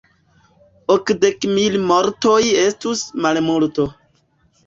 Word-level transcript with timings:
Okdek 0.93 1.45
mil 1.57 1.77
mortoj 1.91 2.39
estus 2.63 3.05
malmulto. 3.27 3.87